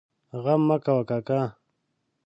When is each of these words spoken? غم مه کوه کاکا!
غم 0.43 0.61
مه 0.67 0.77
کوه 0.85 1.03
کاکا! 1.09 1.41